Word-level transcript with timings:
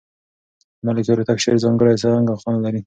د 0.77 0.79
ملکیار 0.87 1.17
هوتک 1.19 1.37
شعر 1.43 1.57
ځانګړی 1.63 1.93
رنګ 2.13 2.27
او 2.31 2.37
خوند 2.41 2.59
لري. 2.65 2.79